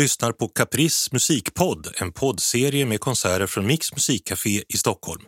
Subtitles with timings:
[0.00, 5.22] lyssnar på Caprice musikpodd, en poddserie med konserter från Mix musikcafé i Stockholm.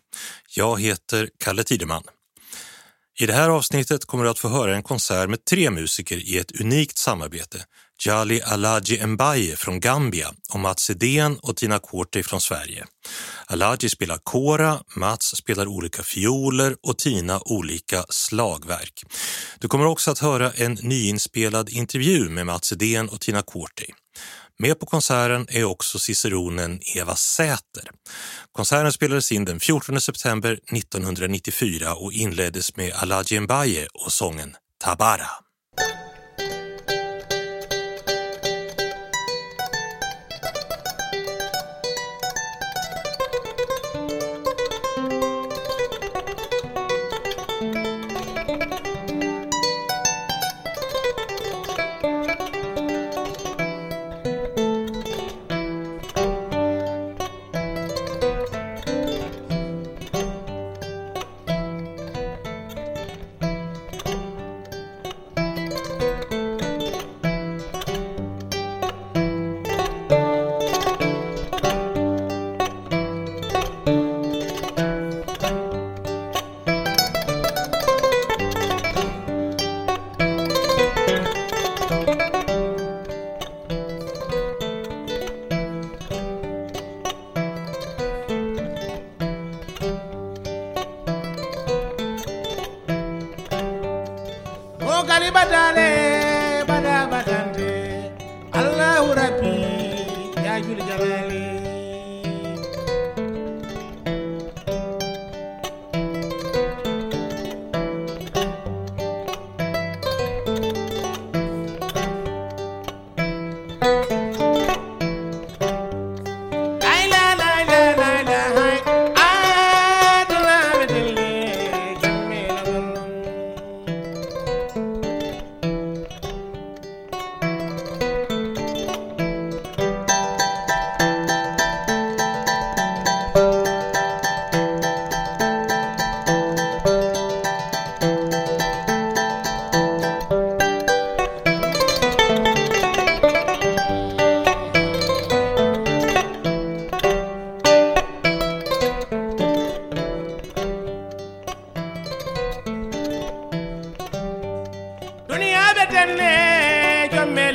[0.57, 2.03] Jag heter Kalle Tideman.
[3.21, 6.39] I det här avsnittet kommer du att få höra en konsert med tre musiker i
[6.39, 7.65] ett unikt samarbete.
[8.07, 12.85] Jali Alaji Mbaye från Gambia och Mats Edén och Tina Korte från Sverige.
[13.47, 19.05] Alaji spelar kora, Mats spelar olika fioler och Tina olika slagverk.
[19.59, 23.85] Du kommer också att höra en nyinspelad intervju med Mats Edén och Tina Korte.
[24.63, 27.91] Med på konserten är också ciceronen Eva Säter.
[28.53, 35.27] Konserten spelades in den 14 september 1994 och inleddes med Aladji Mbaye och sången Tabara.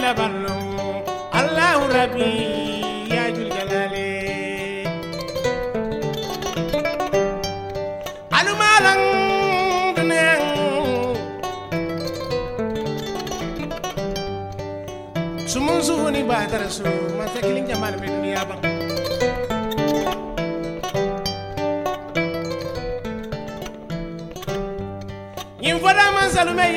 [0.08, 0.56] jabarlo
[1.36, 2.32] allahu rabbi
[3.12, 3.28] ya
[15.44, 16.24] sumun suhuni
[17.68, 18.08] jamal be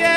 [0.03, 0.11] ye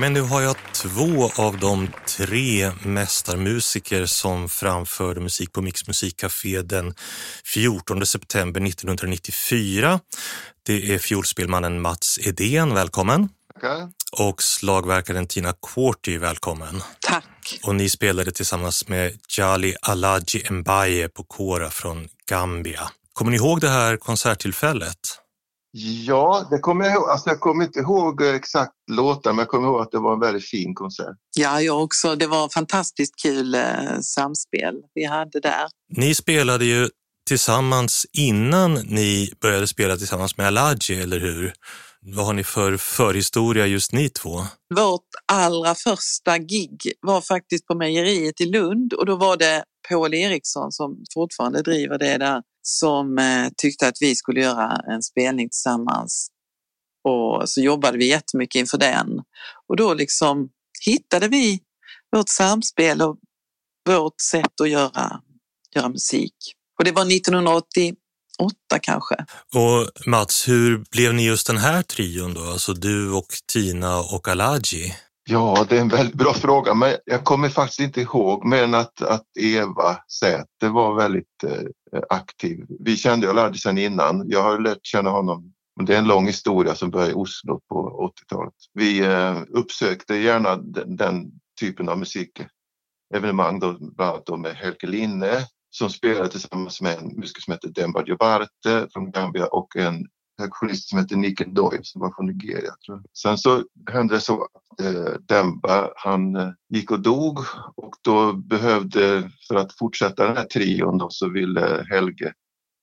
[0.00, 6.62] Men nu har jag två av de tre mästarmusiker som framförde musik på Mix musikcafé
[6.62, 6.94] den
[7.44, 10.00] 14 september 1994.
[10.66, 13.28] Det är fiolspelmannen Mats Edén, välkommen.
[13.54, 13.88] Tackar.
[14.12, 16.82] Och slagverkaren Tina Quarty, välkommen.
[17.00, 17.60] Tack.
[17.62, 22.88] Och ni spelade tillsammans med Jali Alaji Mbaye på Kora från Gambia.
[23.12, 24.98] Kommer ni ihåg det här konserttillfället?
[25.76, 27.08] Ja, det kommer jag ihåg.
[27.08, 30.20] Alltså, jag kommer inte ihåg exakt låtar, men jag kommer ihåg att det var en
[30.20, 31.16] väldigt fin konsert.
[31.36, 32.16] Ja, jag också.
[32.16, 33.62] Det var fantastiskt kul eh,
[34.02, 35.66] samspel vi hade där.
[35.96, 36.88] Ni spelade ju
[37.28, 41.52] tillsammans innan ni började spela tillsammans med Alaji, eller hur?
[42.00, 44.40] Vad har ni för förhistoria just ni två?
[44.74, 50.14] Vårt allra första gig var faktiskt på mejeriet i Lund och då var det Paul
[50.14, 55.48] Eriksson som fortfarande driver det där som eh, tyckte att vi skulle göra en spelning
[55.48, 56.28] tillsammans.
[57.04, 59.22] Och så jobbade vi jättemycket inför den.
[59.68, 60.48] Och då liksom
[60.86, 61.60] hittade vi
[62.16, 63.18] vårt samspel och
[63.88, 65.20] vårt sätt att göra,
[65.74, 66.34] göra musik.
[66.78, 67.98] Och det var 1988
[68.82, 69.14] kanske.
[69.54, 72.40] Och Mats, hur blev ni just den här trion då?
[72.40, 74.94] Alltså du och Tina och Alaji?
[75.26, 78.74] Ja, det är en väldigt bra fråga, men jag kommer faktiskt inte ihåg mer än
[78.74, 81.62] att, att Eva Säter var väldigt eh,
[81.94, 82.66] Eh, aktiv.
[82.80, 84.30] Vi kände Alaji sedan innan.
[84.30, 85.52] Jag har lärt känna honom.
[85.86, 88.54] Det är en lång historia som började i Oslo på 80-talet.
[88.72, 94.86] Vi eh, uppsökte gärna den, den typen av musikevenemang, då, bland annat då med Helke
[94.86, 100.06] Linne som spelade tillsammans med en musiker som heter Demba Jobarte från Gambia och en
[100.38, 102.72] perkussionist som heter Nick Doyle som var från Nigeria.
[102.86, 103.04] Tror jag.
[103.18, 107.38] Sen så hände det så att eh, Demba han eh, gick och dog
[107.76, 112.32] och då behövde, för att fortsätta den här trion då, så ville Helge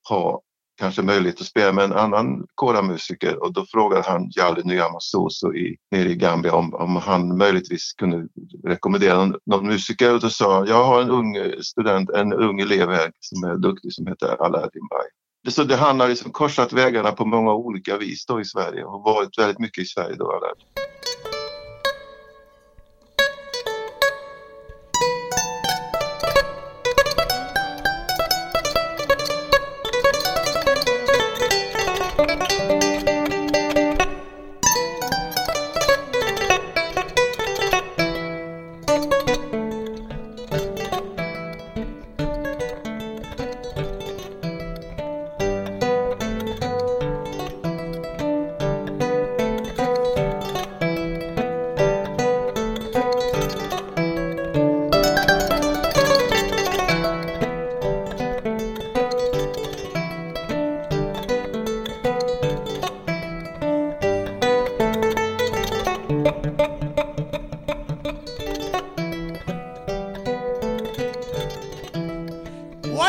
[0.09, 0.41] ha
[0.81, 5.77] kanske möjlighet att spela med en annan koramusiker och då frågade han Jali Nyamasoso i,
[5.91, 8.27] nere i Gambia om, om han möjligtvis kunde
[8.63, 12.59] rekommendera någon, någon musiker och då sa han, jag har en ung student, en ung
[12.59, 15.07] elev här som är duktig som heter Aladdin Bay.
[15.43, 18.83] Det, så det, han har liksom korsat vägarna på många olika vis då i Sverige
[18.83, 20.39] och varit väldigt mycket i Sverige då.
[20.39, 20.51] Där.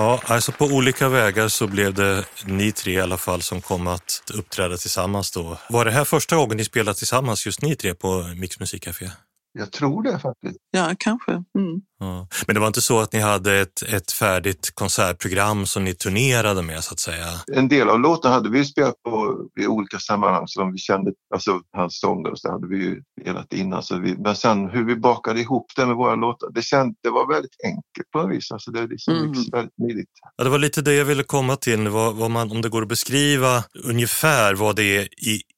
[0.00, 3.86] Ja, alltså på olika vägar så blev det ni tre i alla fall som kom
[3.86, 5.56] att uppträda tillsammans då.
[5.68, 9.10] Var det här första gången ni spelade tillsammans, just ni tre, på Mix Musikcafé?
[9.52, 10.56] Jag tror det faktiskt.
[10.70, 11.32] Ja, kanske.
[11.32, 11.80] Mm.
[11.98, 12.28] Ja.
[12.46, 16.62] Men det var inte så att ni hade ett, ett färdigt konsertprogram som ni turnerade
[16.62, 17.26] med så att säga?
[17.52, 21.60] En del av låtarna hade vi spelat på i olika sammanhang som vi kände, alltså
[21.76, 23.82] hans sånger och så hade vi ju spelat innan.
[23.82, 27.10] Så vi, men sen hur vi bakade ihop det med våra låtar, det, känd, det
[27.10, 28.50] var väldigt enkelt på något vis.
[28.50, 29.32] Alltså det är liksom Mm.
[29.52, 30.08] väldigt smidigt.
[30.36, 32.82] Ja, det var lite det jag ville komma till, vad, vad man, om det går
[32.82, 35.08] att beskriva ungefär vad det är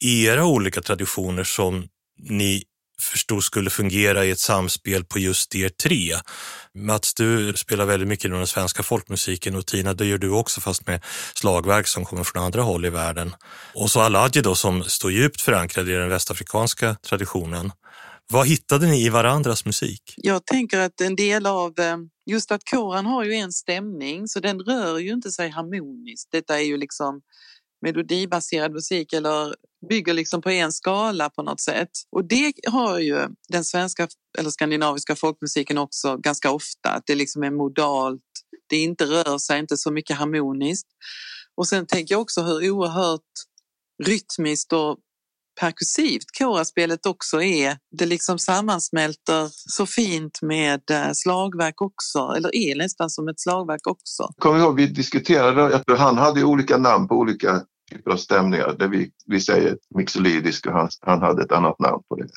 [0.04, 1.88] i era olika traditioner som
[2.28, 2.62] ni
[3.02, 6.14] förstod skulle fungera i ett samspel på just er tre.
[6.74, 10.60] Mats, du spelar väldigt mycket inom den svenska folkmusiken och Tina, det gör du också
[10.60, 11.04] fast med
[11.34, 13.34] slagverk som kommer från andra håll i världen.
[13.74, 17.72] Och så Aladji då som står djupt förankrad i den västafrikanska traditionen.
[18.32, 20.14] Vad hittade ni i varandras musik?
[20.16, 24.40] Jag tänker att en del av, eh, just att kåren har ju en stämning så
[24.40, 26.28] den rör ju inte sig harmoniskt.
[26.32, 27.20] Detta är ju liksom
[27.82, 29.54] melodibaserad musik eller
[29.88, 31.90] bygger liksom på en skala på något sätt.
[32.10, 34.08] Och det har ju den svenska
[34.38, 38.22] eller skandinaviska folkmusiken också ganska ofta, att det liksom är modalt,
[38.68, 40.88] det inte rör sig inte så mycket harmoniskt.
[41.56, 43.20] Och sen tänker jag också hur oerhört
[44.04, 44.98] rytmiskt och
[45.60, 47.76] perkussivt koraspelet också är.
[47.98, 53.86] Det liksom sammansmälter så fint med eh, slagverk också, eller är nästan som ett slagverk
[53.86, 54.28] också.
[54.38, 57.62] Kommer ihåg, vi diskuterade, att han hade ju olika namn på olika
[57.92, 58.76] typer av stämningar.
[58.78, 62.28] Där vi, vi säger mixolydisk och han, han hade ett annat namn på det.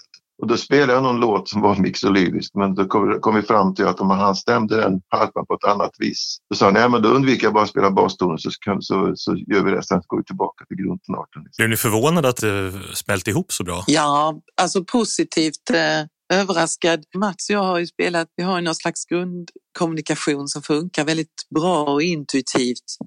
[0.41, 3.75] Och då spelade jag någon låt som var mixolydisk men då kom, kom vi fram
[3.75, 6.37] till att om han stämde den harpan på ett annat vis.
[6.49, 9.13] Då sa han, nej men då undviker jag bara att spela bastonen så, kan- så,
[9.15, 11.43] så gör vi det, sen går vi tillbaka till grundtonarten.
[11.43, 11.61] Liksom.
[11.61, 13.83] Blev ni förvånade att det smälte ihop så bra?
[13.87, 17.03] Ja, alltså positivt eh, överraskad.
[17.15, 21.47] Mats och jag har ju spelat, vi har ju någon slags grundkommunikation som funkar väldigt
[21.55, 22.97] bra och intuitivt.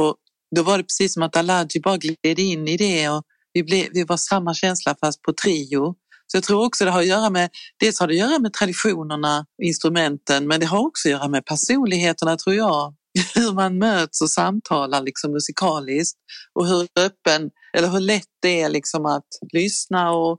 [0.00, 0.16] Och
[0.56, 3.86] då var det precis som att Aladji bara gled in i det och vi, blev,
[3.92, 5.94] vi var samma känsla fast på trio.
[6.26, 7.50] Så jag tror också det har att göra med,
[7.80, 11.46] dels har det att göra med traditionerna, instrumenten, men det har också att göra med
[11.46, 12.94] personligheterna tror jag.
[13.34, 16.18] Hur man möts och samtalar liksom musikaliskt
[16.54, 20.38] och hur öppen, eller hur lätt det är liksom att lyssna och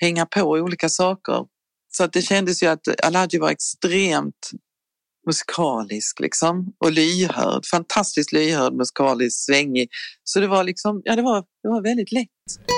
[0.00, 1.44] hänga på i olika saker.
[1.96, 4.50] Så att det kändes ju att Aladji var extremt
[5.26, 9.88] musikalisk liksom och lyhörd, fantastiskt lyhörd, musikalisk, svängig.
[10.24, 12.73] Så det var liksom, ja det var, det var väldigt lätt.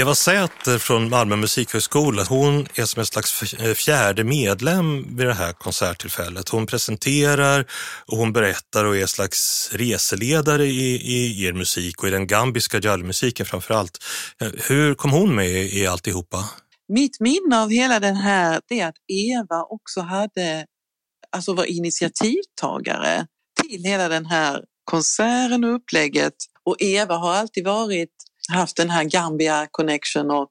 [0.00, 5.34] Eva Säter från Malmö musikhögskola, hon är som en slags eh, fjärde medlem vid det
[5.34, 6.48] här konserttillfället.
[6.48, 7.66] Hon presenterar
[8.06, 12.26] och hon berättar och är en slags reseledare i, i er musik och i den
[12.26, 13.98] gambiska jallmusiken framför allt.
[14.42, 16.44] Eh, hur kom hon med i alltihopa?
[16.88, 20.66] Mitt minne av hela den här det är att Eva också hade,
[21.36, 23.26] alltså var initiativtagare
[23.62, 26.34] till hela den här konserten och upplägget.
[26.64, 28.10] Och Eva har alltid varit,
[28.50, 30.48] haft den här Gambia connection och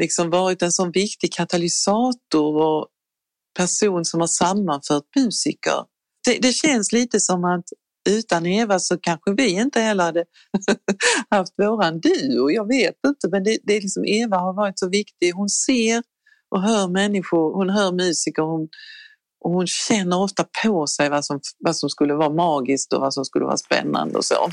[0.00, 2.88] liksom varit en sån viktig katalysator och
[3.58, 5.84] person som har sammanfört musiker.
[6.26, 7.64] Det, det känns lite som att
[8.08, 10.24] utan Eva så kanske vi inte heller hade
[11.30, 12.50] haft våran duo.
[12.50, 15.32] Jag vet inte, men det, det är liksom Eva har varit så viktig.
[15.32, 16.02] Hon ser
[16.50, 18.68] och hör människor, hon hör musiker hon,
[19.44, 23.14] och hon känner ofta på sig vad som, vad som skulle vara magiskt och vad
[23.14, 24.50] som skulle vara spännande och så.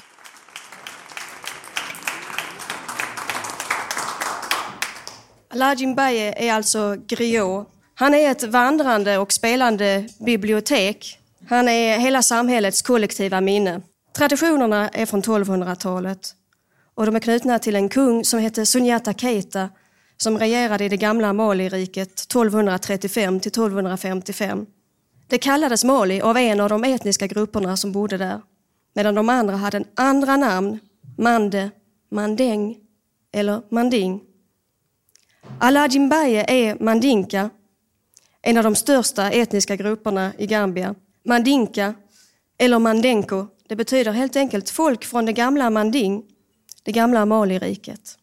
[5.54, 7.68] Alhaji Baye är alltså griot.
[7.96, 11.20] Han är ett vandrande och spelande bibliotek.
[11.50, 13.82] Han är hela samhällets kollektiva minne.
[14.18, 16.36] Traditionerna är från 1200-talet
[16.96, 19.70] och de är knutna till en kung som hette Sunyata Keita
[20.18, 24.66] som regerade i det gamla Mali-riket 1235 till 1255.
[25.28, 28.42] Det kallades Mali av en av de etniska grupperna som bodde där,
[28.96, 30.80] medan de andra hade en andra namn,
[31.18, 31.72] Mande,
[32.12, 32.78] Mandeng
[33.34, 34.22] eller Manding.
[35.60, 37.49] Alhaji Mbaye är mandinka,
[38.41, 40.95] en av de största etniska grupperna i Gambia.
[41.25, 41.93] Mandinka,
[42.58, 46.23] eller mandenko, det betyder helt enkelt folk från det gamla Manding,
[46.84, 48.17] det gamla Maliriket.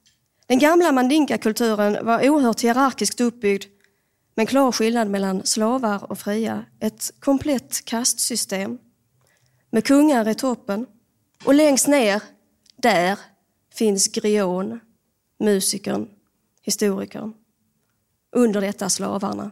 [0.47, 3.65] Den gamla mandinka-kulturen var oerhört hierarkiskt uppbyggd
[4.35, 6.65] med en klar skillnad mellan slavar och fria.
[6.81, 8.79] Ett komplett kastsystem
[9.71, 10.87] med kungar i toppen.
[11.45, 12.23] Och längst ner,
[12.77, 13.19] där,
[13.75, 14.81] finns grion,
[15.39, 16.09] musikern,
[16.69, 17.35] historikern.
[18.37, 19.51] Under detta slavarna.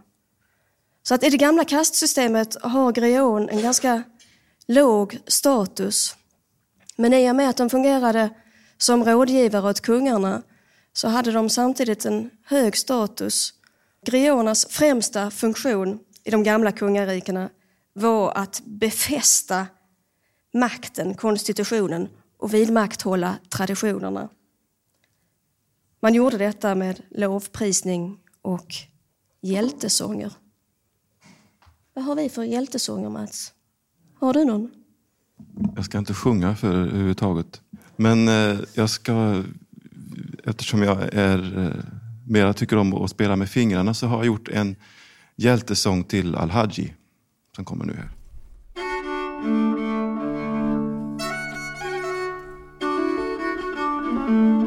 [1.03, 4.03] Så att i det gamla kastsystemet har grion en ganska
[4.67, 6.17] låg status.
[6.97, 8.31] Men i och med att de fungerade
[8.79, 10.43] som rådgivare åt kungarna
[10.93, 13.53] så hade de samtidigt en hög status.
[14.07, 17.51] Grionernas främsta funktion i de gamla kungarikena
[17.93, 19.67] var att befästa
[20.55, 24.29] makten, konstitutionen och vidmakthålla traditionerna.
[26.01, 28.75] Man gjorde detta med lovprisning och
[29.41, 30.33] hjältesånger.
[31.95, 33.53] Vad har vi för hjältesånger, Mats?
[34.21, 34.71] Har du någon?
[35.77, 37.61] Jag ska inte sjunga för överhuvudtaget.
[37.97, 39.43] Men eh, jag ska,
[40.45, 41.85] eftersom jag är, eh,
[42.27, 44.77] mera tycker om att spela med fingrarna så har jag gjort en
[45.37, 46.95] hjältesång till Al-Haji
[47.57, 48.11] som kommer nu här.
[54.29, 54.66] Mm.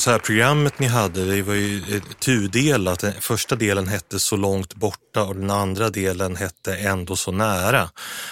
[0.00, 3.00] Konsertprogrammet ni hade, det var ju tudelat.
[3.00, 7.90] Den första delen hette Så långt borta och den andra delen hette Ändå så nära.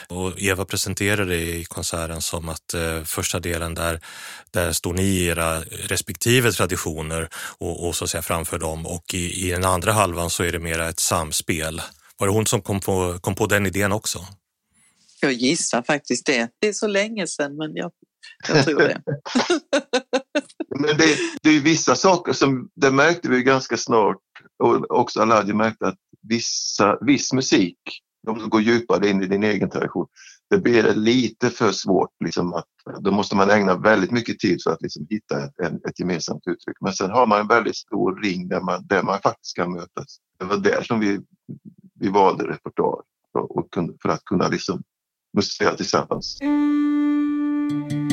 [0.08, 4.00] Och Eva presenterade det i konserten som att eh, första delen där,
[4.50, 7.28] där står ni i era respektive traditioner
[7.58, 10.52] och, och så att säga framför dem och i, i den andra halvan så är
[10.52, 11.82] det mera ett samspel.
[12.18, 14.26] Var det hon som kom på, kom på den idén också?
[15.20, 16.48] Jag gissar faktiskt det.
[16.60, 17.90] Det är så länge sedan men jag,
[18.48, 19.02] jag tror det.
[20.70, 24.16] Men det, det är vissa saker som, det märkte vi ganska snart
[24.58, 27.78] och också Aladji märkte att vissa, viss musik,
[28.26, 30.06] de som går djupare in i din egen tradition,
[30.50, 32.10] det blir lite för svårt.
[32.24, 32.66] Liksom att,
[33.00, 36.76] då måste man ägna väldigt mycket tid för att liksom hitta ett, ett gemensamt uttryck.
[36.80, 40.18] Men sen har man en väldigt stor ring där man, där man faktiskt kan mötas.
[40.38, 41.20] Det var där som vi,
[42.00, 43.02] vi valde repertoar
[43.32, 44.82] för, för att kunna liksom
[45.36, 46.40] musicera tillsammans.
[46.40, 48.07] Mm.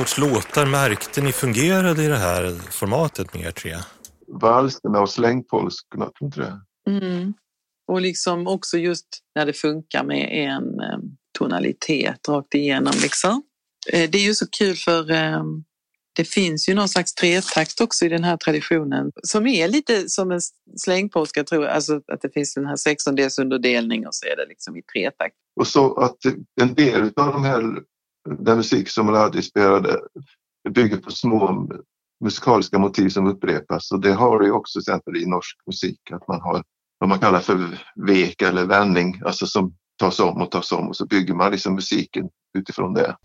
[0.00, 3.76] Sorts låtar märkte ni fungerade i det här formatet med er tre?
[4.26, 6.60] Valserna och slängpolskorna, tror inte det?
[6.90, 7.34] Mm.
[7.88, 12.92] Och liksom också just när det funkar med en um, tonalitet rakt igenom.
[13.02, 13.42] Liksom.
[13.92, 15.64] Eh, det är ju så kul för um,
[16.16, 20.30] Det finns ju någon slags tretakt också i den här traditionen som är lite som
[20.30, 20.40] en
[20.76, 24.76] slängpolska tror jag, alltså att det finns den här sextondelsunderdelning och så är det liksom
[24.76, 25.34] i tretakt.
[25.60, 26.16] Och så att
[26.60, 27.62] en del av de här,
[28.28, 30.00] den musik som Lardi spelade
[30.70, 31.68] bygger på små
[32.24, 36.28] musikaliska motiv som upprepas och det har du också till exempel i norsk musik att
[36.28, 36.62] man har
[36.98, 40.96] vad man kallar för vek eller vändning, alltså som tas om och tas om och
[40.96, 42.28] så bygger man liksom musiken
[42.58, 43.16] utifrån det.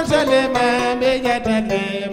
[0.00, 2.08] Jerusalem, eh, me yatake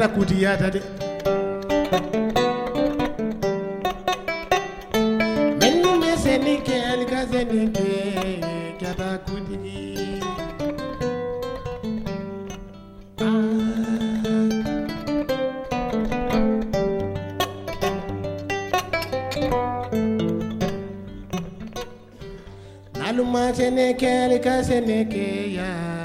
[0.00, 0.80] yata kuti yata de.
[5.60, 8.40] Menu mesenike alikasenike
[8.80, 9.58] kata kuti.
[13.20, 13.50] Ah.
[22.98, 25.62] Naluma seneke alikasenike ya.
[25.64, 25.99] yeah.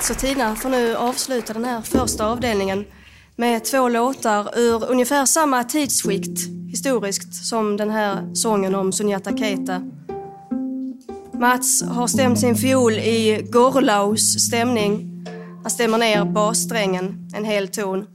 [0.00, 2.84] Mats och Tina får nu avsluta den här första avdelningen
[3.36, 6.38] med två låtar ur ungefär samma tidsskikt
[6.68, 9.82] historiskt som den här sången om Sunyata Keita.
[11.32, 15.24] Mats har stämt sin fiol i Gorlaus stämning.
[15.62, 18.06] Han stämmer ner bassträngen en hel ton.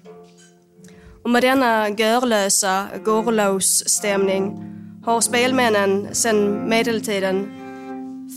[1.23, 4.63] Och med denna görlösa Gorlaus-stämning
[5.03, 7.64] har spelmännen sedan medeltiden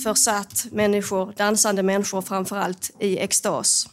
[0.04, 3.88] försatt människor, dansande människor framförallt, i extas.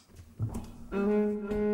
[0.94, 1.65] Mm.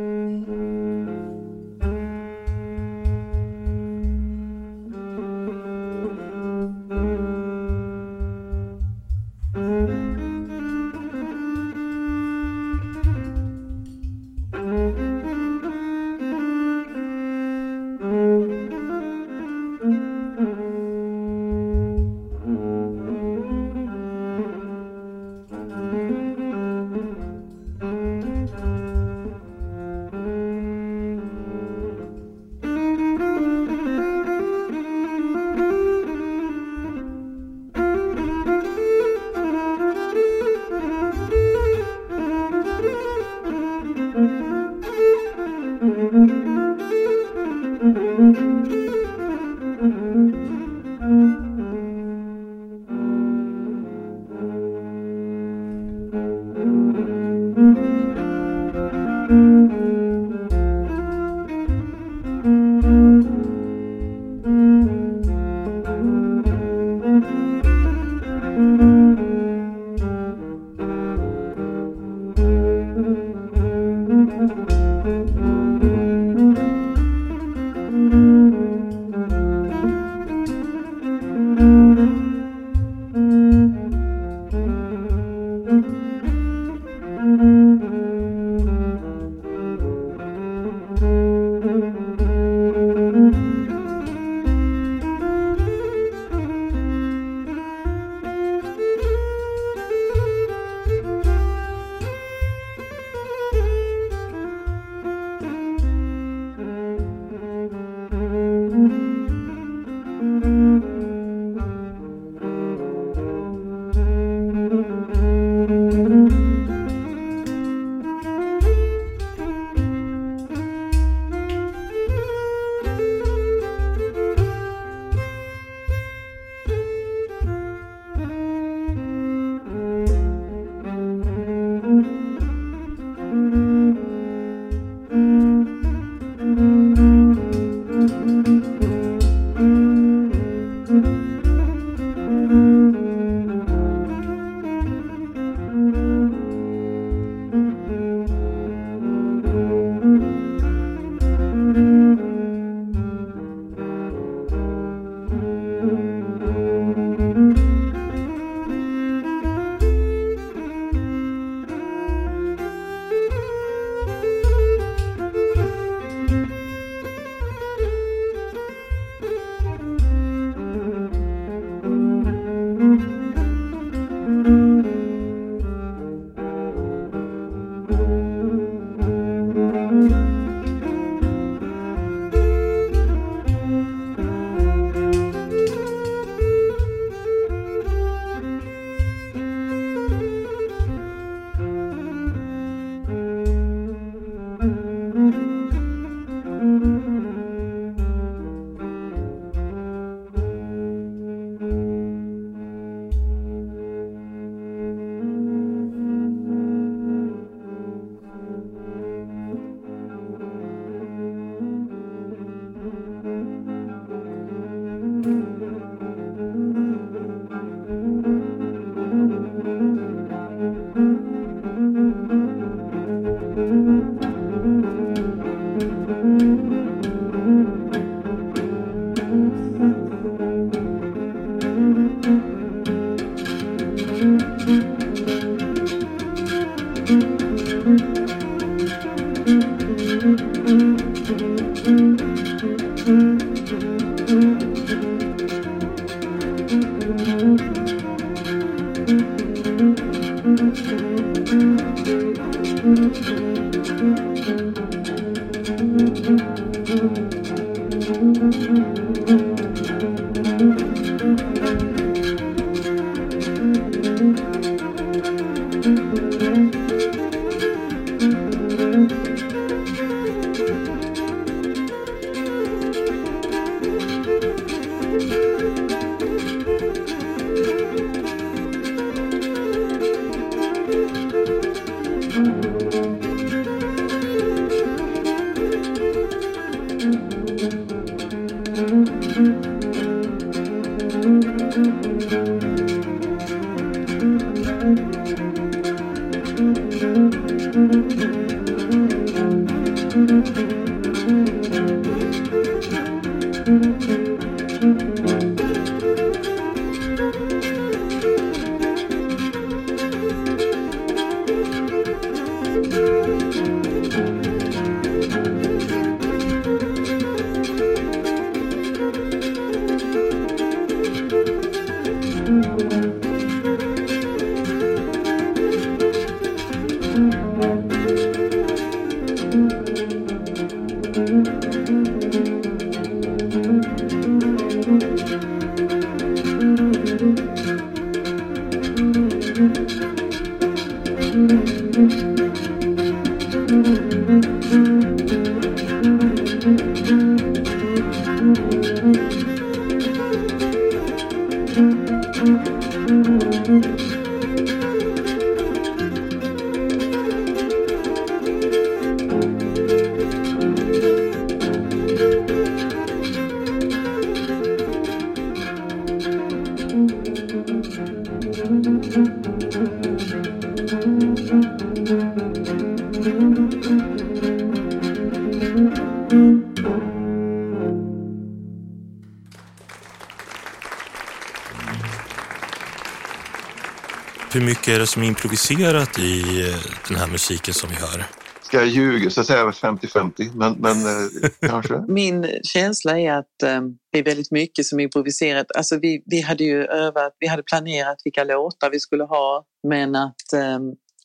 [384.92, 386.76] Mycket är det som är improviserat i eh,
[387.08, 388.26] den här musiken som vi hör?
[388.62, 392.04] Ska jag ljuga så säger jag 50-50, men, men eh, kanske.
[392.08, 393.82] Min känsla är att eh,
[394.12, 395.66] det är väldigt mycket som är improviserat.
[395.76, 400.16] Alltså vi, vi hade ju övat, vi hade planerat vilka låtar vi skulle ha, men
[400.16, 400.80] att eh,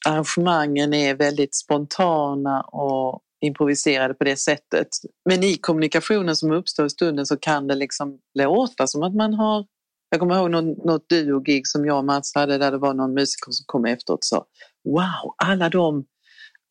[0.06, 4.88] arrangemangen är väldigt spontana och improviserade på det sättet.
[5.28, 9.34] Men i kommunikationen som uppstår i stunden så kan det liksom låta som att man
[9.34, 9.64] har
[10.10, 13.14] jag kommer ihåg någon, något duo-gig som jag och Mats hade där det var någon
[13.14, 14.46] musiker som kom efteråt och sa
[14.84, 16.04] Wow, alla de,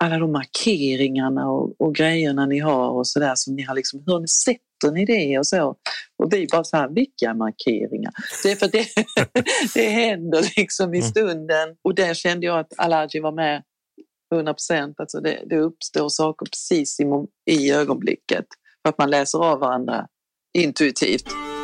[0.04, 4.26] alla de markeringarna och, och grejerna ni har och sådär som ni har liksom, hur
[4.28, 5.76] sätter ni det och så?
[6.24, 8.12] Och vi bara så här, vilka markeringar?
[8.44, 8.88] Det är för det,
[9.74, 13.64] det händer liksom i stunden och där kände jag att Alaji var med
[14.34, 15.00] 100 procent.
[15.00, 17.06] Alltså det, det uppstår saker precis i,
[17.52, 18.46] i ögonblicket
[18.82, 20.08] för att man läser av varandra
[20.58, 21.55] intuitivt.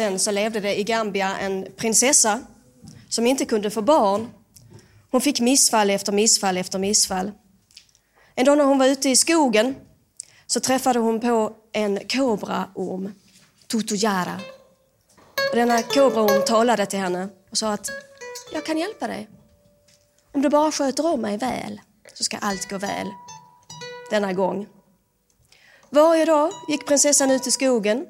[0.00, 2.40] Sen sedan så levde det i Gambia en prinsessa
[3.08, 4.30] som inte kunde få barn.
[5.10, 7.32] Hon fick missfall efter missfall efter missfall.
[8.34, 9.74] En dag när hon var ute i skogen
[10.46, 13.12] så träffade hon på en kobraorm,
[13.66, 14.40] Tutujara.
[15.50, 17.90] Och denna kobraorm talade till henne och sa att
[18.52, 19.28] jag kan hjälpa dig.
[20.34, 21.80] Om du bara sköter om mig väl
[22.14, 23.06] så ska allt gå väl
[24.10, 24.66] denna gång.
[25.90, 28.06] Varje dag gick prinsessan ut i skogen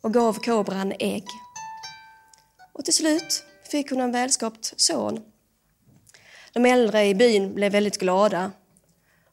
[0.00, 1.26] och gav kobran ägg.
[2.72, 5.20] Och till slut fick hon en välskapt son.
[6.52, 8.52] De äldre i byn blev väldigt glada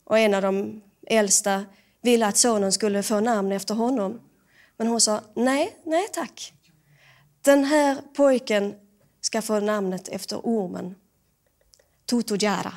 [0.03, 1.65] och en av de äldsta
[2.01, 4.21] ville att sonen skulle få namn efter honom.
[4.77, 6.53] Men hon sa nej, nej tack.
[7.41, 8.75] Den här pojken
[9.21, 10.95] ska få namnet efter ormen.
[12.09, 12.73] Tutojara.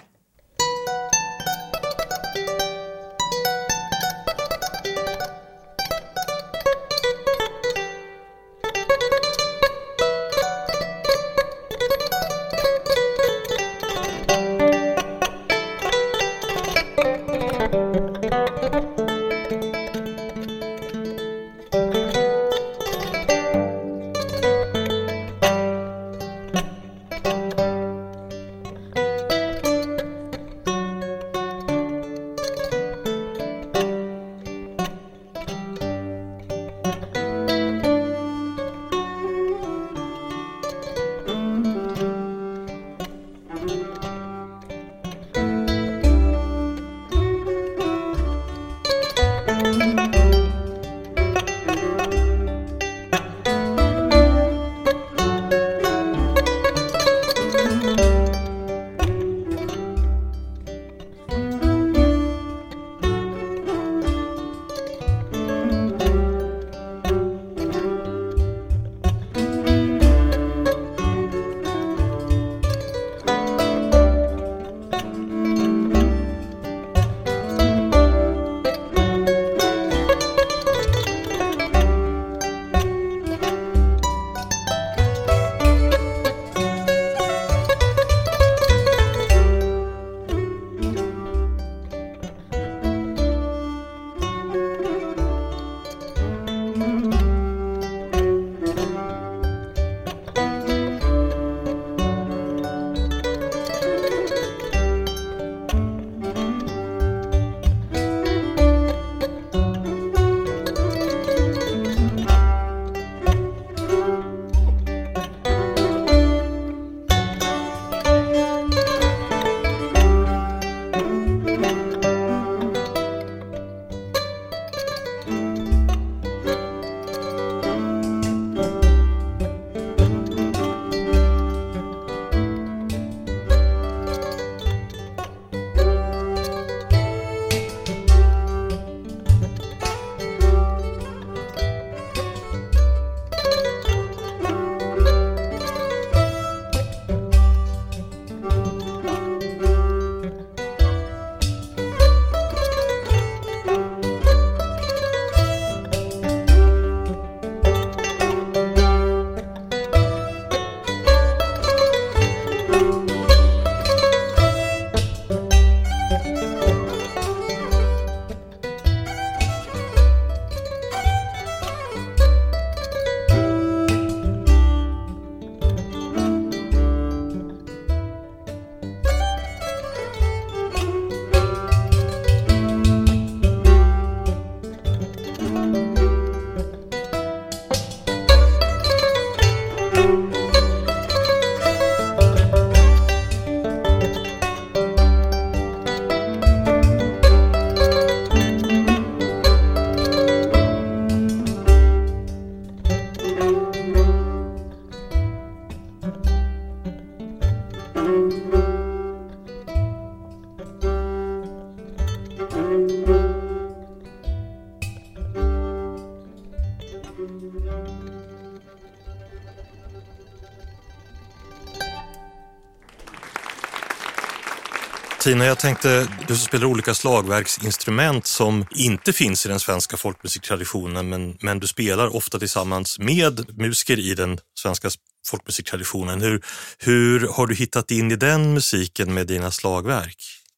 [225.22, 231.38] Tina, jag tänkte, du spelar olika slagverksinstrument som inte finns i den svenska folkmusiktraditionen, men,
[231.40, 234.88] men du spelar ofta tillsammans med musiker i den svenska
[235.26, 236.20] folkmusiktraditionen.
[236.20, 236.42] Hur,
[236.78, 240.16] hur har du hittat in i den musiken med dina slagverk?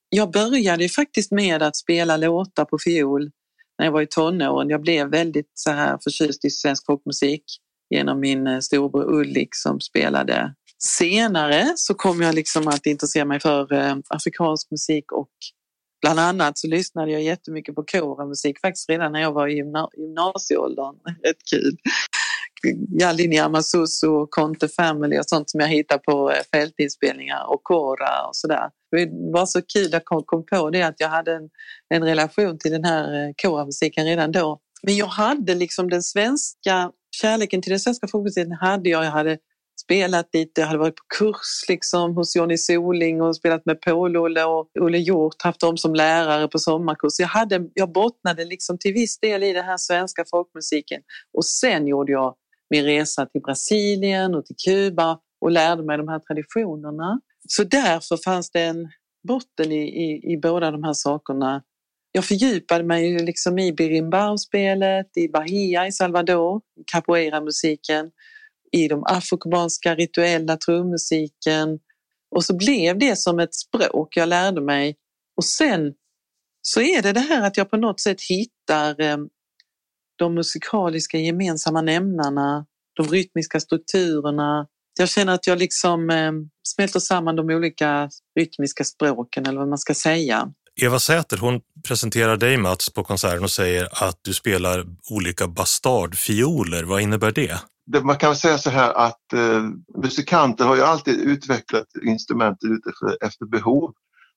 [0.09, 3.31] Jag började faktiskt med att spela låtar på fiol
[3.79, 4.69] när jag var i tonåren.
[4.69, 7.45] Jag blev väldigt så här förtjust i svensk folkmusik
[7.91, 10.55] genom min storbror Ulrik som spelade.
[10.85, 15.31] Senare så kom jag liksom att intressera mig för eh, afrikansk musik och
[16.01, 19.89] bland annat så lyssnade jag jättemycket på koramusik faktiskt redan när jag var i gymna
[19.97, 20.95] gymnasieåldern.
[21.25, 21.77] Rätt kul.
[23.01, 28.37] Yalini Amasusu, Conte Family och sånt som jag hittar på eh, fältinspelningar och kora och
[28.37, 28.71] sådär.
[28.91, 31.51] Det var så kul att jag kom på det att jag hade en,
[31.95, 34.61] en relation till den här eh, koramusiken redan då.
[34.83, 39.05] Men jag hade liksom den svenska kärleken till den svenska folkmusiken hade jag.
[39.05, 39.39] Jag hade
[39.85, 44.45] spelat lite, jag hade varit på kurs liksom hos Johnny Soling och spelat med Paul-Olle
[44.45, 47.13] och Olle Hjort, haft dem som lärare på sommarkurs.
[47.19, 51.03] Jag, hade, jag bottnade liksom till viss del i den här svenska folkmusiken
[51.37, 52.35] och sen gjorde jag
[52.71, 57.21] min resa till Brasilien och till Kuba och lärde mig de här traditionerna.
[57.49, 58.89] Så därför fanns det en
[59.29, 61.63] botten i, i, i båda de här sakerna
[62.13, 66.61] jag fördjupade mig liksom i berimbau-spelet, i Bahia i Salvador,
[66.93, 68.11] capoeira-musiken,
[68.73, 71.79] i de afrokubanska rituella trummusiken
[72.35, 74.97] och så blev det som ett språk jag lärde mig.
[75.37, 75.93] Och sen
[76.63, 79.17] så är det det här att jag på något sätt hittar eh,
[80.17, 82.67] de musikaliska gemensamma nämnarna,
[82.97, 84.67] de rytmiska strukturerna.
[84.99, 86.33] Jag känner att jag liksom eh,
[86.69, 90.53] smälter samman de olika rytmiska språken eller vad man ska säga.
[90.81, 96.83] Eva Säter hon presenterar dig Mats på konserten och säger att du spelar olika bastardfioler.
[96.83, 97.61] Vad innebär det?
[98.01, 99.63] Man kan säga så här att eh,
[100.03, 103.93] musikanter har ju alltid utvecklat instrumentet efter, efter behov.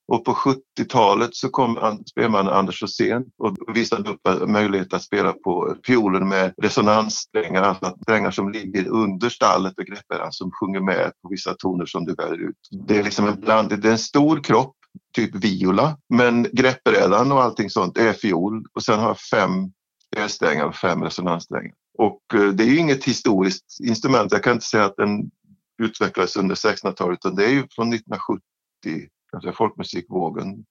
[0.07, 5.33] Och på 70-talet så kom spelmannen Anders Rosén och visade upp eh, möjlighet att spela
[5.33, 10.79] på fiolen med resonanssträngar, alltså strängar som ligger under stallet och greppbäraren alltså som sjunger
[10.79, 12.57] med på vissa toner som du väljer ut.
[12.87, 14.75] Det är liksom en blandning, det är en stor kropp
[15.15, 15.97] typ viola.
[16.09, 19.71] Men greppbrädan och allting sånt är fiol och sen har jag fem
[20.17, 21.73] elsträngar och fem resonanssträngar.
[21.97, 24.31] Och eh, det är ju inget historiskt instrument.
[24.31, 25.31] Jag kan inte säga att den
[25.83, 28.41] utvecklades under 1600-talet utan det är ju från 1970,
[28.83, 30.65] kanske alltså folkmusikvågen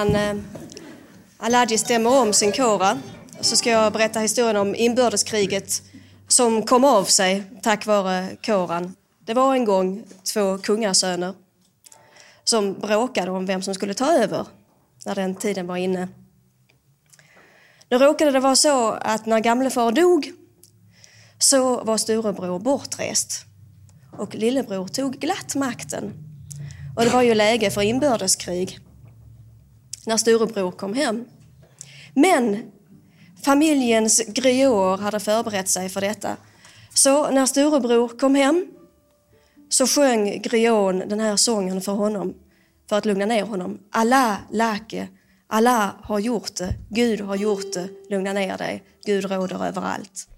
[0.00, 0.42] Innan eh,
[1.38, 2.98] Aladji stämmer om sin kora
[3.40, 5.82] så ska jag berätta historien om inbördeskriget
[6.28, 8.94] som kom av sig tack vare koran.
[9.24, 11.34] Det var en gång två kungasöner
[12.44, 14.46] som bråkade om vem som skulle ta över
[15.06, 16.08] när den tiden var inne.
[17.88, 20.32] Nu råkade det vara så att när gamlefar dog
[21.38, 23.44] så var storebror bortrest
[24.18, 26.12] och lillebror tog glatt makten.
[26.96, 28.80] Och det var ju läge för inbördeskrig
[30.06, 31.24] när storebror kom hem.
[32.14, 32.72] Men
[33.44, 36.36] familjens grioter hade förberett sig för detta.
[36.94, 38.66] Så när storebror kom hem
[39.68, 42.34] så sjöng grion den här sången för honom
[42.88, 43.78] för att lugna ner honom.
[43.90, 45.08] Allah lake,
[45.46, 50.28] Allah har gjort det, Gud har gjort det, lugna ner dig, Gud råder överallt.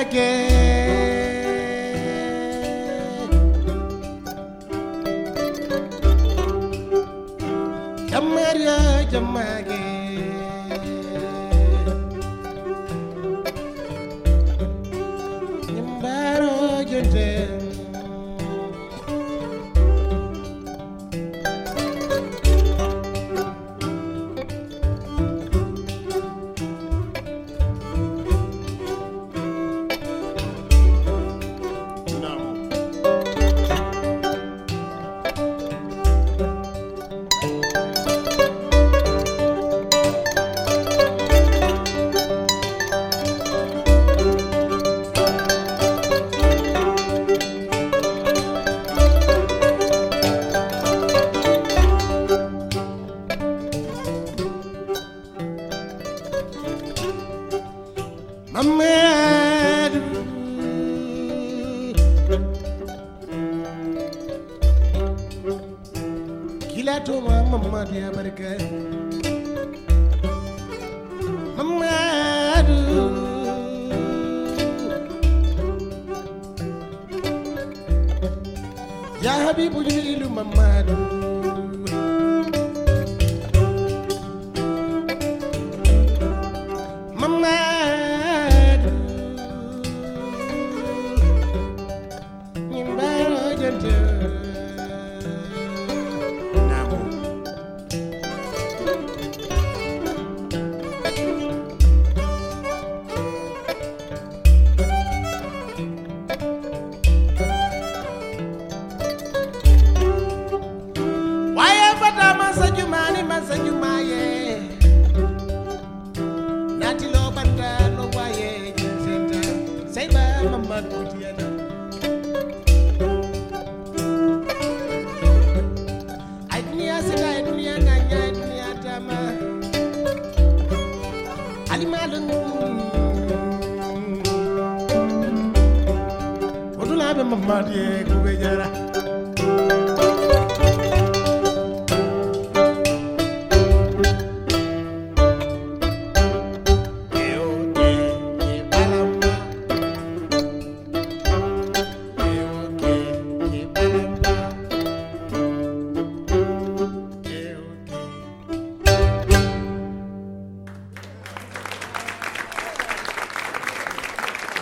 [0.00, 0.28] jamaage
[9.12, 9.79] jamaage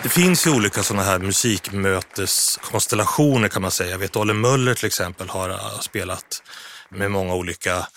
[0.03, 3.91] Det finns ju olika sådana här musikmöteskonstellationer kan man säga.
[3.91, 6.43] Jag vet Olle Möller till exempel har äh, spelat
[6.89, 7.87] med många olika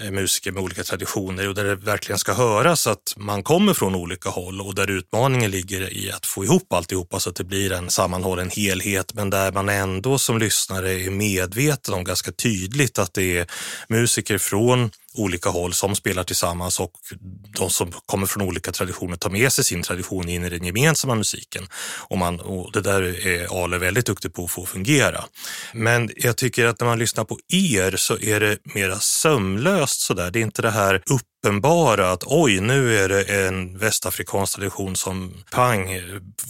[0.00, 3.94] äh, musiker med olika traditioner och där det verkligen ska höras att man kommer från
[3.94, 7.72] olika håll och där utmaningen ligger i att få ihop alltihopa så att det blir
[7.72, 13.14] en sammanhållen helhet men där man ändå som lyssnare är medveten om ganska tydligt att
[13.14, 13.46] det är
[13.88, 16.92] musiker från olika håll som spelar tillsammans och
[17.58, 21.14] de som kommer från olika traditioner tar med sig sin tradition in i den gemensamma
[21.14, 21.66] musiken.
[22.08, 25.24] Och, man, och det där är Ale väldigt duktig på att få fungera.
[25.74, 30.30] Men jag tycker att när man lyssnar på er så är det mera sömlöst sådär.
[30.30, 34.96] Det är inte det här upp uppenbara att oj, nu är det en västafrikansk tradition
[34.96, 36.00] som pang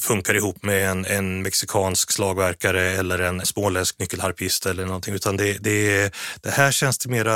[0.01, 5.59] funkar ihop med en, en mexikansk slagverkare eller en småländsk nyckelharpist eller någonting, utan det,
[5.65, 7.35] det, det här känns det mera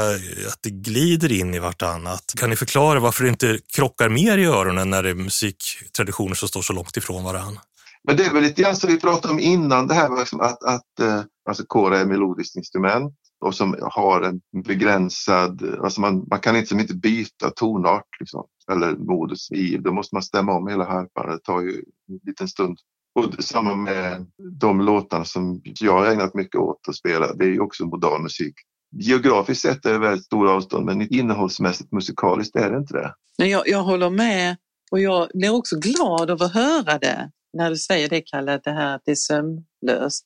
[0.48, 2.32] att det glider in i vartannat.
[2.36, 6.48] Kan ni förklara varför det inte krockar mer i öronen när det är musiktraditioner som
[6.48, 7.60] står så långt ifrån varandra?
[8.04, 10.64] Men det är väl lite grann som vi pratade om innan, det här med att,
[10.64, 16.40] att eh, alltså kora är melodiskt instrument och som har en begränsad, alltså man, man
[16.40, 20.84] kan liksom inte byta tonart liksom, eller modus i, då måste man stämma om hela
[20.84, 21.70] harpan, det tar ju
[22.08, 22.78] en liten stund.
[23.14, 24.26] Och samma med
[24.60, 28.22] de låtarna som jag har ägnat mycket åt att spela, det är ju också modern
[28.22, 28.54] musik.
[28.96, 33.14] Geografiskt sett är det väldigt stora avstånd men innehållsmässigt musikaliskt är det inte det.
[33.46, 34.56] Jag, jag håller med
[34.90, 38.70] och jag blir också glad av att höra det när du säger det Kalle, det
[38.70, 40.24] här att det är sömlöst.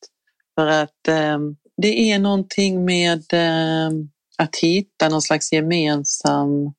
[0.55, 1.39] För att eh,
[1.83, 3.91] det är någonting med eh,
[4.39, 6.72] att hitta någon slags gemensam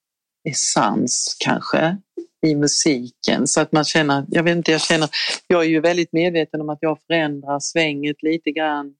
[0.49, 1.97] essens kanske
[2.45, 5.09] i musiken så att man känner, jag vet inte, jag känner,
[5.47, 8.93] jag är ju väldigt medveten om att jag förändrar svänget lite grann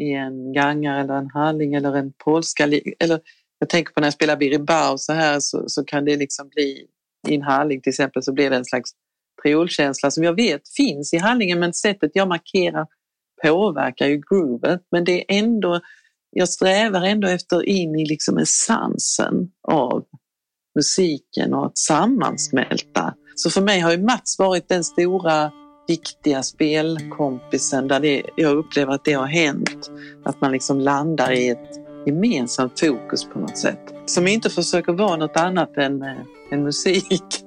[0.00, 2.64] i en gangare eller en halling eller en polska.
[2.98, 3.20] Eller
[3.58, 6.86] jag tänker på när jag spelar Biribao så här så, så kan det liksom bli
[7.28, 8.90] i en halling till exempel så blir det en slags
[9.42, 12.86] triolkänsla som jag vet finns i handlingen men sättet jag markerar
[13.42, 15.80] påverkar ju groovet men det är ändå,
[16.30, 20.04] jag strävar ändå efter in i liksom essensen av
[20.74, 23.14] musiken och att sammansmälta.
[23.34, 25.50] Så för mig har ju Mats varit den stora
[25.88, 29.90] viktiga spelkompisen där det, jag upplever att det har hänt.
[30.24, 33.94] Att man liksom landar i ett gemensamt fokus på något sätt.
[34.06, 36.16] Som inte försöker vara något annat än, eh,
[36.52, 37.41] än musik.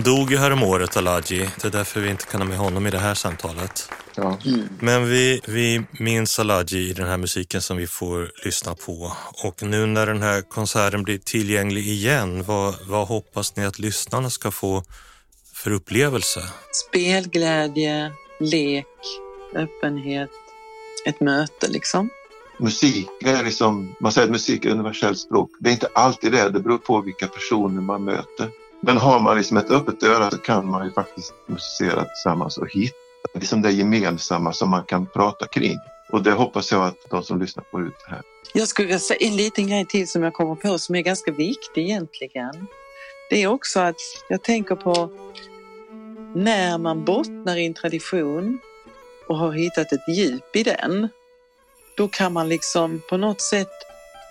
[0.00, 1.50] Han dog ju häromåret, Alaji.
[1.60, 3.92] Det är därför vi inte kan ha med honom i det här samtalet.
[4.14, 4.38] Ja.
[4.78, 9.12] Men vi, vi minns Alaji i den här musiken som vi får lyssna på.
[9.44, 14.30] Och nu när den här konserten blir tillgänglig igen, vad, vad hoppas ni att lyssnarna
[14.30, 14.82] ska få
[15.54, 16.40] för upplevelse?
[16.88, 18.86] Spelglädje, lek,
[19.54, 20.30] öppenhet,
[21.06, 22.10] ett möte liksom.
[22.58, 25.50] Musik är liksom, man säger att musik är universellt språk.
[25.60, 28.50] Det är inte alltid det, det beror på vilka personer man möter.
[28.80, 32.68] Men har man liksom ett öppet öra så kan man ju faktiskt musicera tillsammans och
[32.72, 32.96] hitta
[33.34, 35.78] liksom det gemensamma som man kan prata kring.
[36.12, 38.22] Och det hoppas jag att de som lyssnar får ut det här.
[38.54, 41.32] Jag skulle vilja säga en liten grej till som jag kommer på som är ganska
[41.32, 42.66] viktig egentligen.
[43.30, 45.10] Det är också att jag tänker på
[46.34, 48.58] när man bottnar i en tradition
[49.28, 51.08] och har hittat ett djup i den,
[51.96, 53.72] då kan man liksom på något sätt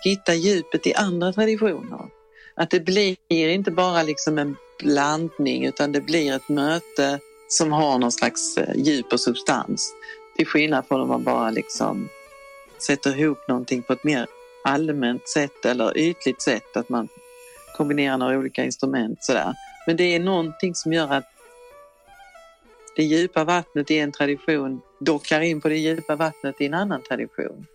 [0.04, 2.19] hitta djupet i andra traditioner.
[2.60, 7.18] Att det blir inte bara liksom en blandning utan det blir ett möte
[7.48, 9.94] som har någon slags eh, djup och substans.
[10.36, 12.08] Till skillnad från om man bara liksom
[12.78, 14.26] sätter ihop någonting på ett mer
[14.64, 17.08] allmänt sätt eller ytligt sätt, att man
[17.76, 19.54] kombinerar några olika instrument sådär.
[19.86, 21.24] Men det är någonting som gör att
[22.96, 27.02] det djupa vattnet i en tradition dockar in på det djupa vattnet i en annan
[27.02, 27.66] tradition.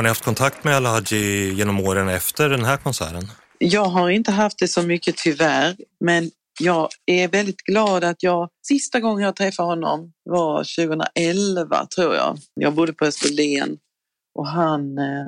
[0.00, 3.22] Har ni haft kontakt med Alhaji genom åren efter den här konserten?
[3.58, 8.48] Jag har inte haft det så mycket tyvärr, men jag är väldigt glad att jag
[8.66, 12.38] sista gången jag träffade honom var 2011 tror jag.
[12.54, 13.78] Jag bodde på Österlen
[14.34, 15.26] och han, eh,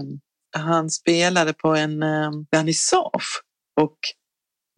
[0.56, 3.42] han spelade på en eh, vernissage
[3.80, 3.98] och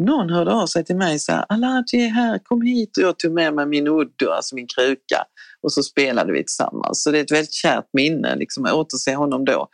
[0.03, 3.19] någon hörde av sig till mig och sa Alhaji är här, kom hit och jag
[3.19, 5.25] tog med mig min uddu, alltså min kruka
[5.65, 7.03] och så spelade vi tillsammans.
[7.03, 9.69] Så det är ett väldigt kärt minne liksom, att återse honom då.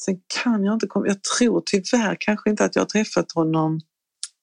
[0.00, 3.80] Sen kan jag inte komma, jag tror tyvärr kanske inte att jag har träffat honom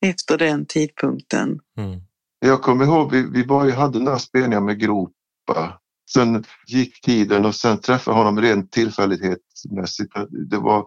[0.05, 1.59] efter den tidpunkten.
[1.77, 2.01] Mm.
[2.39, 5.79] Jag kommer ihåg, vi, vi var ju, hade några spelningar med Gropa.
[6.13, 10.13] Sen gick tiden och sen träffade honom rent tillfällighetsmässigt.
[10.49, 10.85] Det var,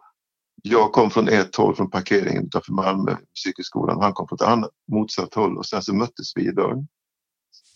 [0.62, 4.52] jag kom från ett håll från parkeringen utanför Malmö musikskolan och han kom från ett
[4.52, 6.89] annat motsatt håll och sen så möttes vi i dörren.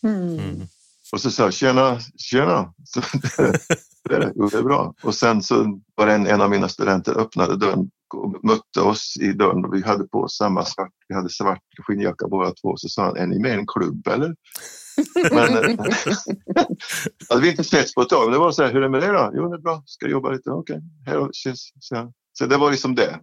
[0.02, 0.66] Mm.
[1.12, 2.72] Och så sa jag tjena, tjena.
[2.84, 3.00] Så,
[4.08, 4.94] det, är, det är bra.
[5.02, 9.16] Och sen så var det en, en av mina studenter öppnade dörren och mötte oss
[9.20, 12.76] i dörren och vi hade på oss samma svart, vi hade svart skinnjacka båda två.
[12.76, 14.34] Så sa han, är ni med i en klubb eller?
[15.30, 15.78] Men eh,
[17.28, 18.24] hade vi inte setts på ett tag.
[18.24, 19.30] Men det var så här, hur är det med dig då?
[19.34, 19.82] Jo, det är bra.
[19.86, 20.50] Ska jobba lite.
[20.50, 20.88] Okej, okay.
[21.06, 21.28] hej då.
[21.32, 23.20] Så, så det var liksom det.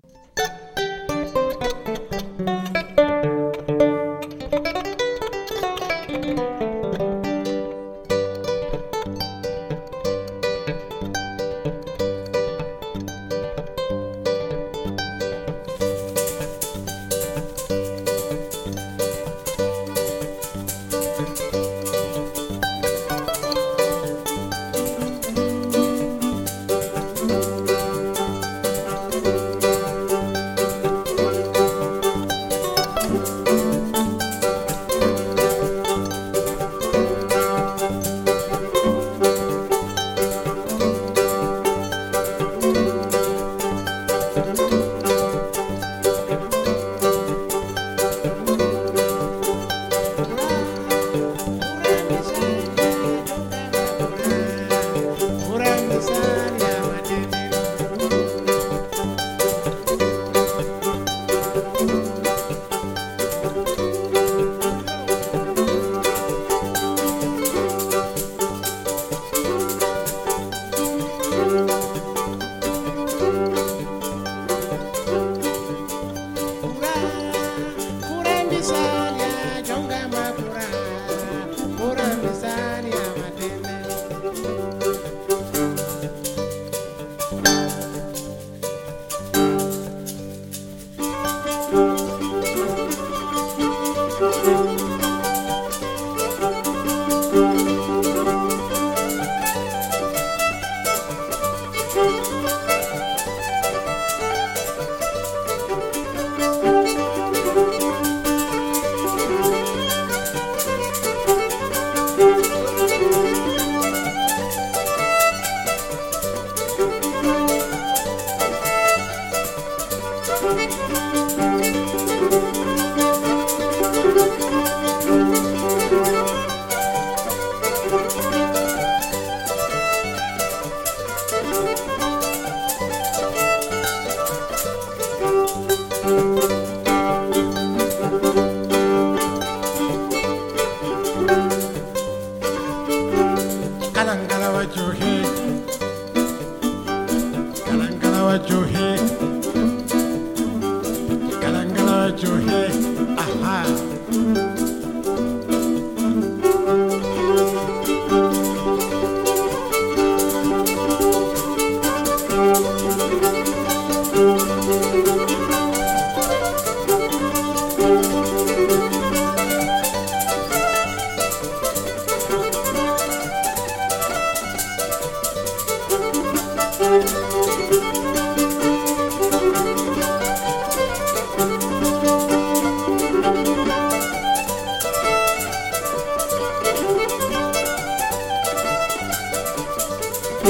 [190.43, 190.49] Nu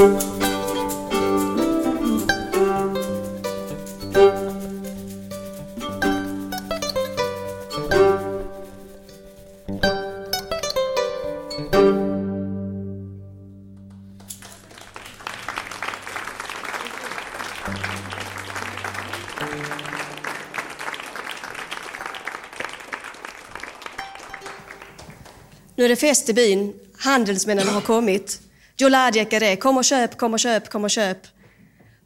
[25.84, 26.72] är det fest i byn.
[26.98, 28.43] Handelsmännen har kommit.
[28.76, 29.56] Joladjek är det.
[29.56, 31.18] Kom och köp, kom och köp, kom och köp.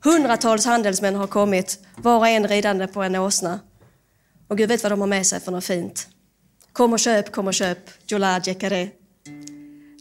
[0.05, 3.61] Hundratals handelsmän har kommit, var och en ridande på en åsna.
[4.49, 6.09] Och Gud vet vad de har med sig för något fint.
[6.73, 8.89] Kom och köp, kom och köp, Jola Jekare.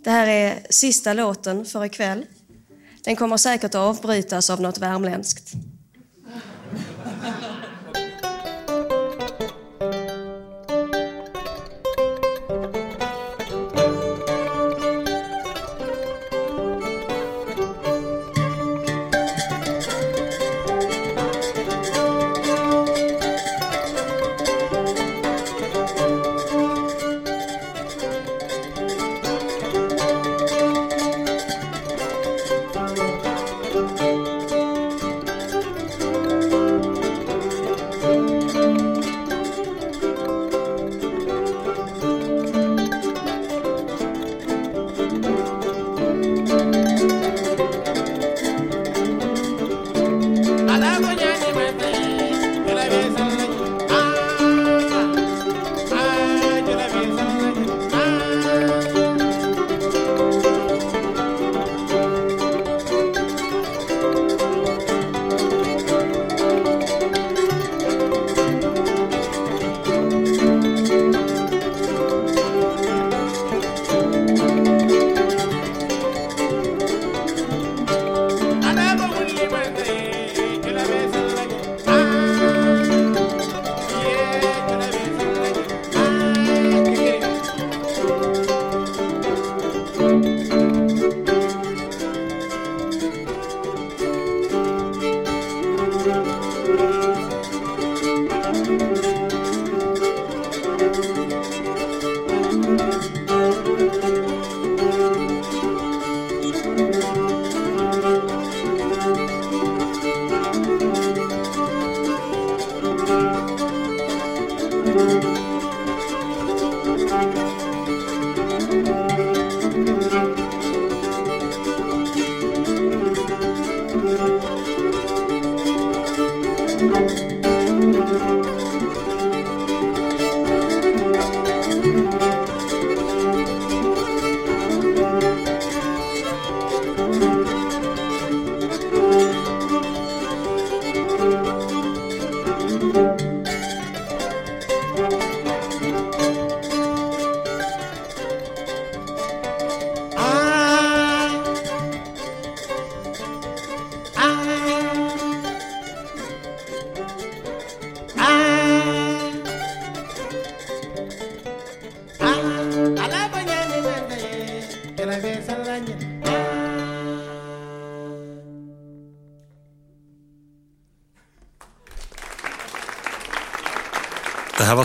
[0.04, 2.26] Det här är sista låten för ikväll.
[3.04, 5.54] Den kommer säkert att avbrytas av något värmländskt.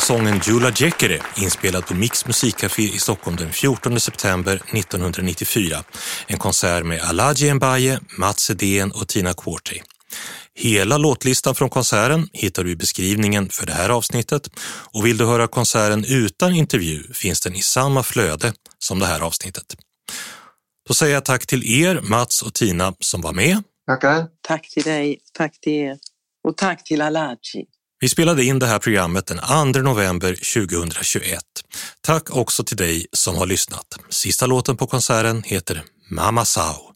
[0.02, 5.84] Sången Jula Jekere inspelad på Mix musikcafé i Stockholm den 14 september 1994.
[6.26, 9.80] En konsert med Alaji Mbaye, Mats Edén och Tina Quartey.
[10.54, 14.50] Hela låtlistan från konserten hittar du i beskrivningen för det här avsnittet
[14.92, 19.20] och vill du höra konserten utan intervju finns den i samma flöde som det här
[19.20, 19.76] avsnittet.
[20.88, 23.62] Då säger jag tack till er, Mats och Tina, som var med.
[23.86, 24.26] Tackar.
[24.40, 25.98] Tack till dig, tack till er
[26.48, 27.66] och tack till Alaji.
[28.02, 29.38] Vi spelade in det här programmet den
[29.74, 31.38] 2 november 2021.
[32.00, 33.86] Tack också till dig som har lyssnat.
[34.08, 36.92] Sista låten på konserten heter Mama Sao.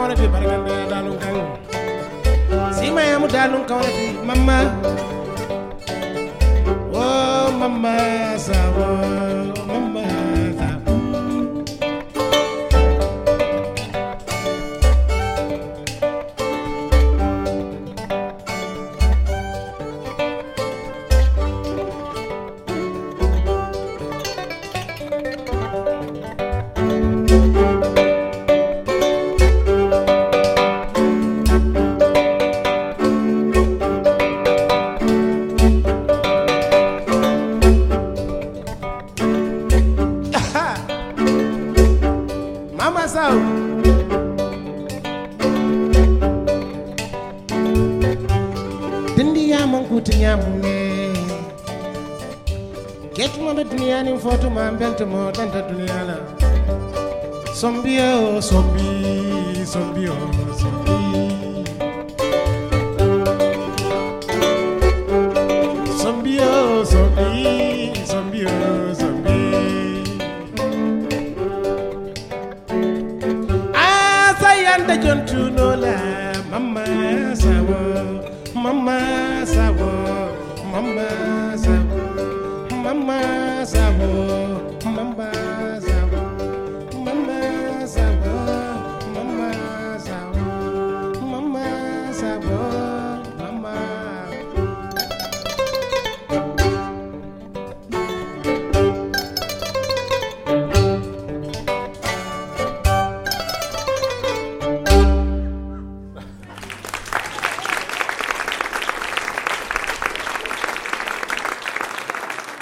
[0.00, 1.36] kawana fi barkan da dalun kan.
[2.72, 3.90] Sima ya mu dalun kawana
[6.96, 7.52] oh